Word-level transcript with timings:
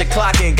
should 0.00 0.10
clock 0.10 0.40
in. 0.40 0.59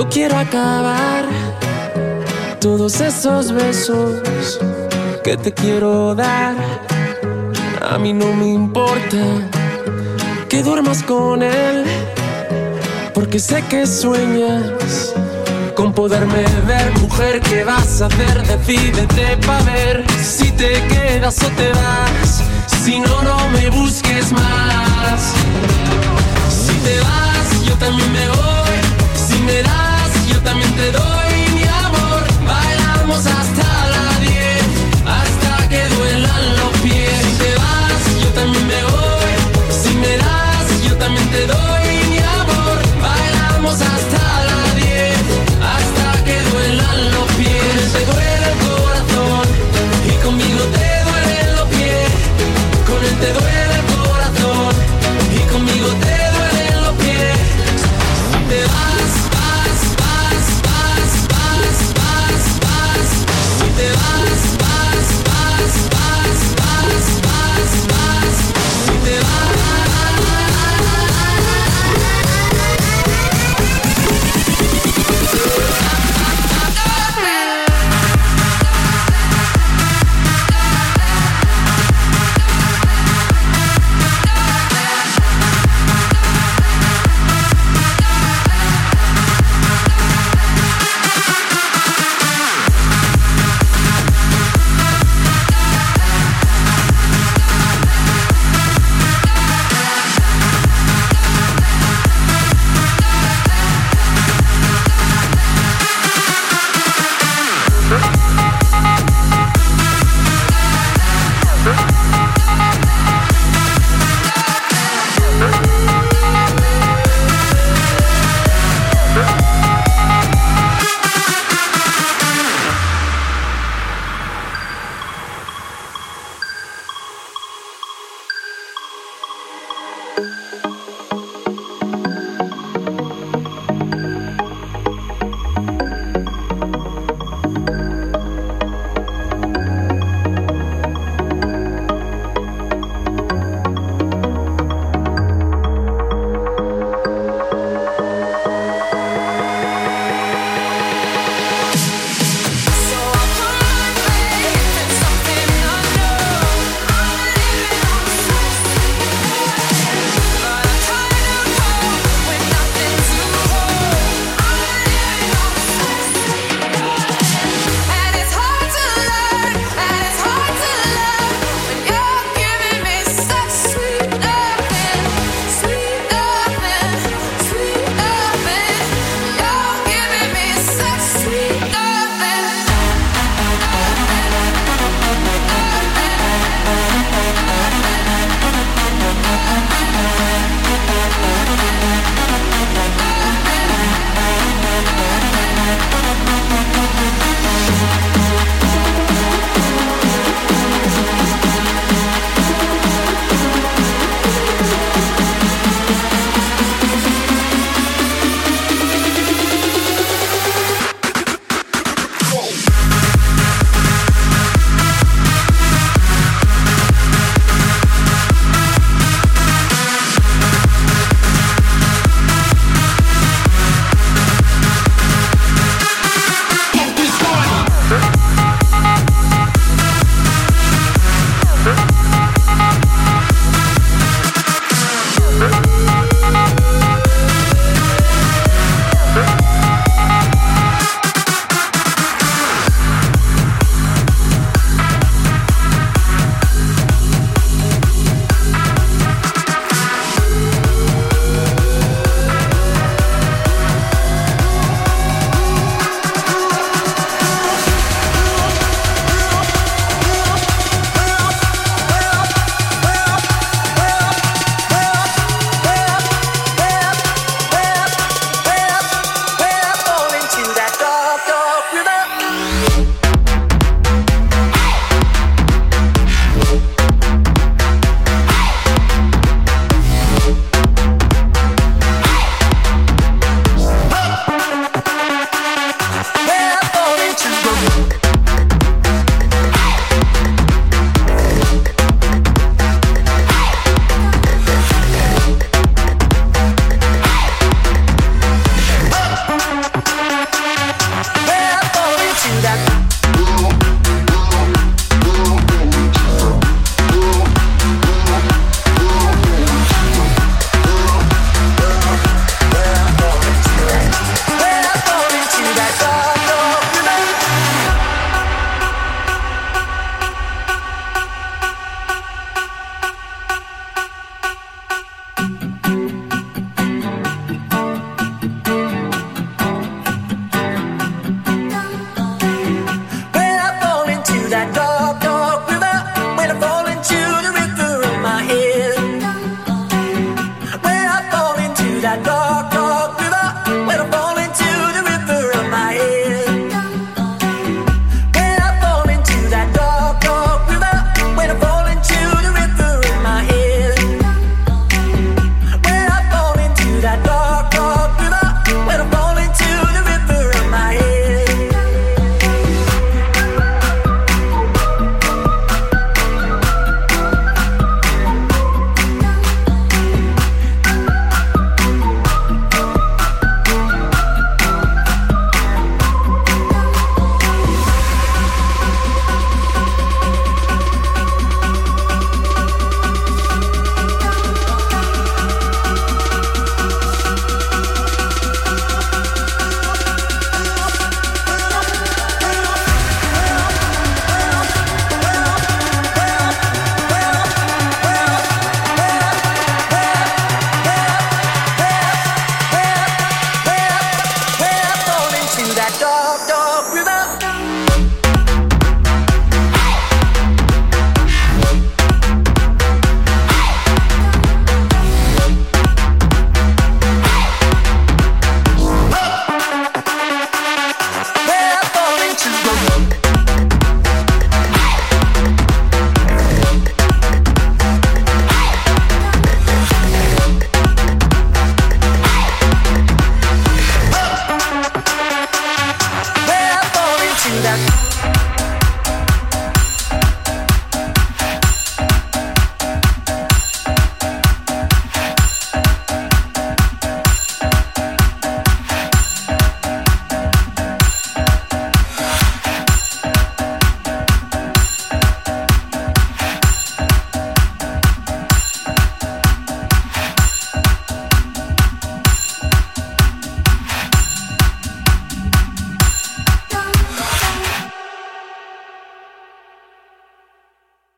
Yo 0.00 0.08
quiero 0.08 0.38
acabar 0.38 1.26
todos 2.58 3.02
esos 3.02 3.52
besos 3.52 4.58
que 5.22 5.36
te 5.36 5.52
quiero 5.52 6.14
dar. 6.14 6.54
A 7.82 7.98
mí 7.98 8.14
no 8.14 8.32
me 8.32 8.48
importa 8.48 9.18
que 10.48 10.62
duermas 10.62 11.02
con 11.02 11.42
él, 11.42 11.84
porque 13.12 13.38
sé 13.38 13.62
que 13.68 13.86
sueñas 13.86 15.12
con 15.76 15.92
poderme 15.92 16.44
ver. 16.66 16.98
Mujer, 17.00 17.42
¿qué 17.42 17.62
vas 17.64 18.00
a 18.00 18.06
hacer? 18.06 18.42
Decídete 18.46 19.36
pa' 19.46 19.60
ver 19.64 20.06
si 20.18 20.50
te 20.52 20.82
quedas 20.88 21.42
o 21.42 21.48
te 21.48 21.68
vas. 21.72 22.42
Si 22.84 23.00
no, 23.00 23.22
no 23.22 23.50
me 23.50 23.68
busques 23.68 24.32
más. 24.32 25.34
Si 26.48 26.72
te 26.86 26.98
vas, 27.00 27.66
yo 27.66 27.74
también 27.76 28.10
me 28.14 28.28
voy. 28.28 28.80
Si 29.14 29.38
me 29.40 29.62
das 29.62 29.89
yo 30.30 30.40
también 30.42 30.72
te 30.74 30.92
doy 30.92 31.34
mi 31.54 31.64
amor. 31.64 32.22
Bailamos 32.46 33.26
hasta 33.26 33.68
la 33.94 34.06
10, 34.20 34.62
hasta 35.18 35.68
que 35.68 35.82
duelan 35.96 36.56
los 36.56 36.72
pies. 36.82 37.20
Si 37.24 37.32
te 37.42 37.54
vas, 37.56 38.02
yo 38.22 38.28
también 38.30 38.66
me 38.66 38.82
voy. 38.84 39.32
Si 39.82 39.94
me 39.94 40.16
das, 40.16 40.82
yo 40.88 40.96
también 40.96 41.28
te 41.30 41.46
doy. 41.46 41.69